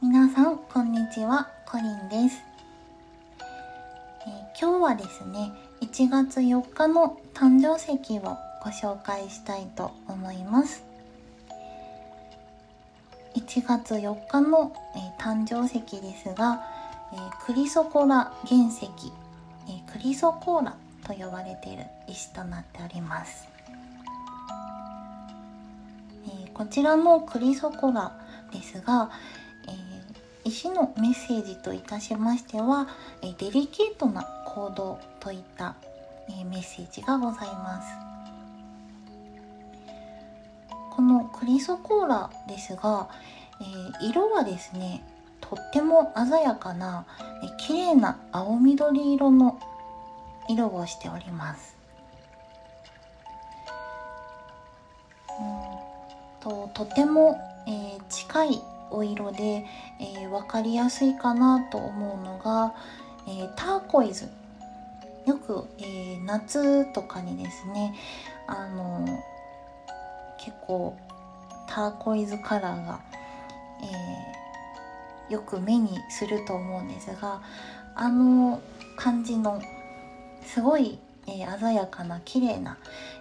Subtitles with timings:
[0.00, 1.48] 皆さんこんにちは。
[1.66, 2.40] コリンです、
[4.28, 5.50] えー、今日はですね
[5.80, 10.84] 1月4日の誕生石をご紹介したいと思います。
[13.34, 16.64] 1月4日の、えー、誕生石ですが、
[17.12, 18.86] えー、クリソコラ原石、
[19.68, 20.76] えクリソコーラ
[21.08, 23.48] と呼ばれている石となっております。
[26.28, 28.12] えこちらのクリソコラ
[28.52, 29.10] ですが、
[30.48, 32.88] 石のメッセージといたしましては、
[33.22, 35.74] えデリケートな行動といった、
[36.30, 37.88] えメッセージがございます。
[40.90, 43.08] このクリソコーラですが、
[44.00, 45.04] え、色はですね
[45.40, 47.04] とっても鮮やかな、
[47.44, 49.60] え、綺麗な青緑色の
[50.48, 51.76] 色をしております。
[56.40, 59.64] ととても、えー、近いお色で、
[60.00, 62.74] えー、分かりやすいかなと思うのが、
[63.26, 64.28] えー、ターコイズ
[65.26, 67.94] よく、えー、夏とかにですね
[68.46, 69.04] あの
[70.38, 70.96] 結構
[71.68, 73.00] ターコイズカラーが、
[75.28, 77.42] えよく目にすると思うんですが
[77.94, 78.62] あの
[78.96, 79.60] 感じの
[80.46, 82.78] すごい、え鮮やかな綺麗な、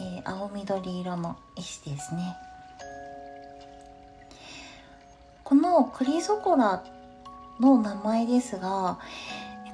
[0.00, 2.36] え青緑色の石ですね。
[5.48, 6.84] このクリソコラ
[7.58, 8.98] の名前ですが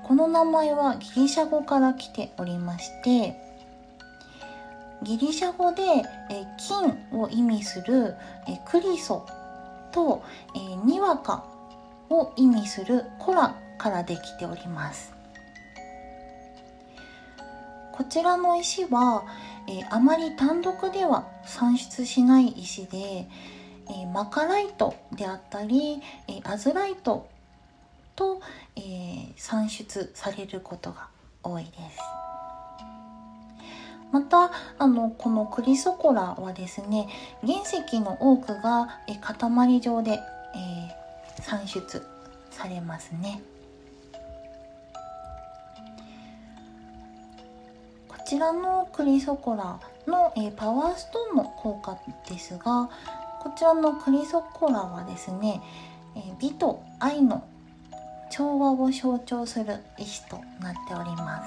[0.05, 3.34] この名前はギリシャ語から来ておりまして
[5.03, 5.83] ギリシャ語で
[6.69, 8.14] 金を意味する
[8.70, 9.27] クリソ
[9.91, 10.22] と
[10.84, 11.44] にわか
[12.09, 15.12] を意味するコラからできております。
[17.92, 19.25] こちらの石は
[19.91, 23.27] あまり単独では産出しない石で
[23.88, 27.28] え、マカライトであったり、え、アズライト
[28.16, 28.41] と、
[28.76, 31.08] えー、産出されることが
[31.42, 32.14] 多いです。
[34.14, 37.09] またあのこのクリソコラはですね
[37.44, 40.20] 原石の多くが、え塊状で、え
[41.42, 42.00] 産出
[42.53, 43.42] されますね。
[48.09, 51.98] こちらのクリソコラの、えパワーストーンの効果
[52.28, 52.88] ですが
[53.44, 55.60] こちらのクリソコラはですね、
[56.16, 57.47] え、美と愛の
[58.31, 61.44] 調和を象徴する石となっておりま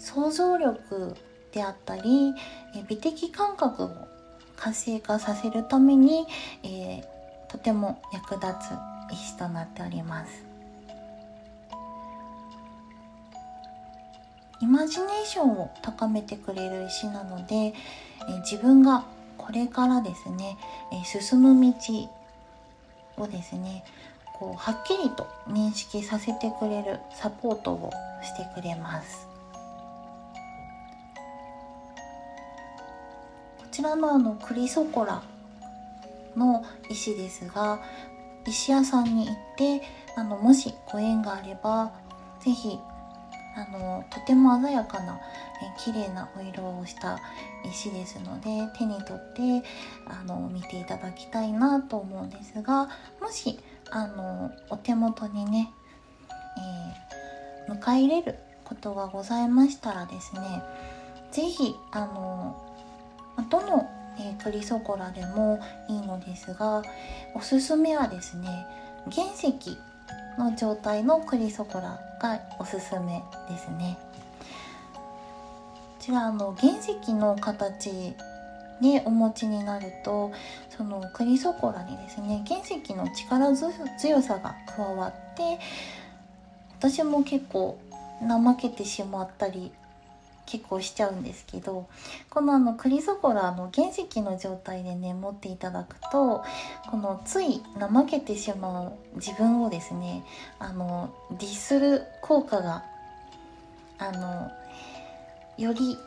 [0.00, 0.06] す。
[0.10, 1.14] 想像力
[1.52, 2.34] であったり、
[2.88, 3.90] 美的感覚を
[4.56, 6.26] 活性化させるために、
[6.62, 8.46] えー、とても役立
[9.10, 10.45] つ石となっております。
[14.60, 17.74] イマジネーションを高めてくれる石なので、え
[18.40, 19.04] 自分が
[19.36, 20.56] これからですね、
[20.92, 21.74] え進む道
[23.18, 23.84] をですね
[24.38, 27.90] こうはっきりと認識させてくれるサポートを
[28.22, 29.26] してくれます。
[33.58, 35.22] こちらのあのクリソコラ
[36.34, 37.80] の石ですが
[38.46, 39.82] 石屋さんに行って
[40.16, 41.92] あのもしご縁があれば
[42.40, 42.78] 是非
[43.56, 45.18] あのとても鮮やかな
[45.62, 47.18] え綺麗なお色をした
[47.64, 49.66] 石ですので手に取って
[50.06, 52.88] あの見ていただきたいなと思うんですが
[53.20, 53.58] もし
[53.90, 55.70] あのお手元にね、
[57.68, 58.34] えー、迎え入れる
[58.64, 60.62] ことがございましたらですね
[61.32, 62.62] 是非あの
[63.50, 63.88] どの、
[64.18, 66.82] えー、クリソコラでもいいのですが
[67.34, 68.66] おすすめはですね
[69.10, 69.78] 原石
[70.38, 73.98] の状態のクリソコラがおすすめですね。
[74.92, 75.00] こ
[76.00, 78.14] ちらあの原石の形
[78.80, 80.30] でお持ちになると
[80.76, 83.52] そのクリソコラにですね原石の力
[83.98, 85.58] 強さが加わって
[86.78, 87.78] 私も結構
[88.20, 89.72] 怠けてしまったり
[90.46, 91.88] 結構しちゃうんですけど
[92.30, 96.44] このあのクリソコラの原石の状態でね持っていただくと
[96.90, 100.24] このつい怠けてしまう自分をですね
[100.58, 102.84] あのディスる効果が
[103.98, 104.50] あの
[105.58, 105.98] より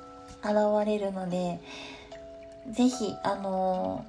[0.44, 1.60] 現れるので
[2.72, 4.06] 是非あの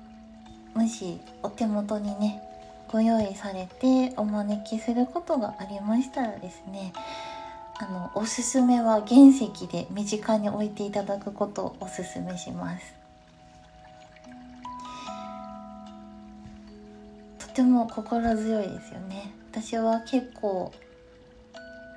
[0.74, 2.42] もしお手元にね
[2.88, 6.92] ご用意されてお招きすることがありましたらですね
[7.82, 12.94] あのおすすめは原石で身近に置いていただくことをおすすめします。
[17.38, 19.32] とても心強いですよね。
[19.50, 20.70] 私は結構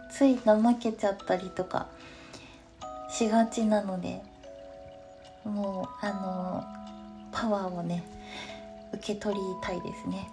[0.09, 1.87] つい怠けちゃったりとか
[3.09, 4.21] しがちなので
[5.43, 6.63] もうあの
[7.33, 8.05] パワーをね
[8.93, 10.29] 受け取りたいですね。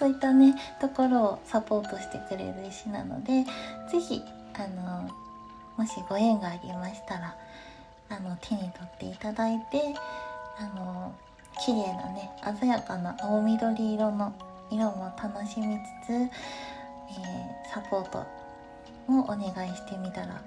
[0.00, 3.44] そういったねところをサポートしてくれる石なので
[3.92, 4.22] 是非
[4.54, 5.10] あの
[5.76, 7.36] もしご縁がありましたら
[8.08, 9.94] あの手に取っていただいて
[10.58, 11.14] あの
[11.62, 14.32] 綺麗なね鮮やかな青緑色の
[14.70, 20.40] 色も楽しみつつ、えー、サポートをお願いしてみたら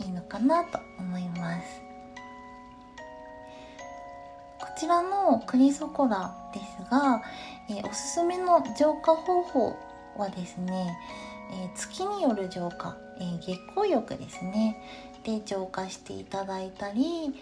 [0.00, 1.93] いいのかなと思います。
[4.76, 7.22] ちらのクリソコラですが、
[7.68, 9.76] えー、おすすめの浄化方法
[10.16, 10.96] はですね、
[11.52, 14.80] えー、月による浄化、えー、月光浴ですね。
[15.24, 17.34] で浄化していただいたり、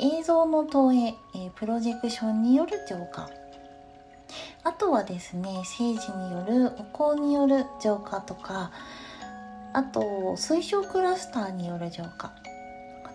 [0.00, 1.14] え映像の投影、え
[1.54, 3.30] プロジェクションによる浄化。
[4.64, 8.72] あとはですね政治によるお香による浄化とか
[9.74, 12.32] あと水晶クラスターによる浄化。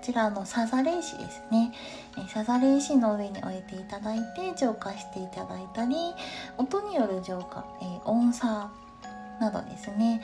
[0.10, 1.72] ちらのサザレ石ですね。
[2.34, 5.96] サザレ石の上に置いていただいて浄化していただいたり
[6.58, 8.72] 音による浄化、え音差
[9.40, 10.22] などですね。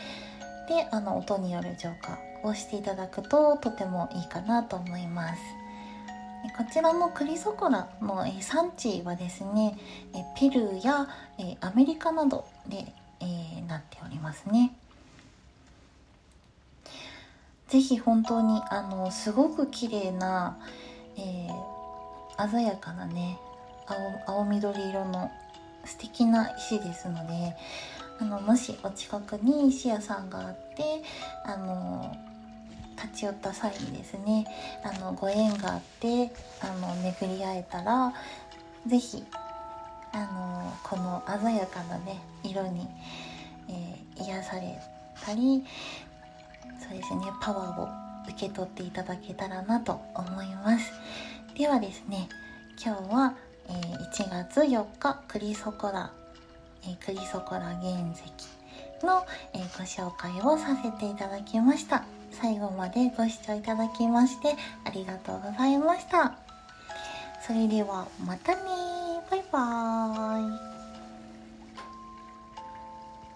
[0.68, 5.42] であの音による浄化をしていただくととてもいいかなと思います。
[6.58, 9.78] こちらのクリソコラの産地はですね
[10.40, 11.08] ペルーや
[11.62, 12.92] アメリカなどで
[13.68, 14.76] なっておりますね。
[17.68, 20.58] ぜひ本当にあのすごく綺麗な、
[21.18, 23.40] えー、鮮やかなね
[24.28, 25.32] 青青緑色の
[25.84, 27.56] 素敵な石ですので
[28.20, 31.04] あのもしお近くに石屋さんがあって
[31.44, 32.16] あの
[32.96, 34.46] 立ち寄った際にですね
[34.84, 38.14] あのご縁があってあの巡り会えたら
[38.88, 39.24] 是非
[40.14, 42.88] あのこの鮮やかなね色に、
[43.70, 44.80] えー、癒され
[45.24, 45.64] たり
[46.80, 47.22] そうですね。
[47.42, 50.92] パワーを受け取っていただけたらなと思います。
[51.58, 52.28] ではですね
[52.84, 53.36] 今日は、
[53.70, 56.12] え、1月4日クリソコラ、
[56.84, 62.04] え、クリソコラ原石の、え、ご紹介をさせていただきました。
[62.32, 66.34] 最後までご視聴いただきましてありがとうございました。
[67.46, 68.62] それではまたね
[69.32, 70.75] バイバーイ。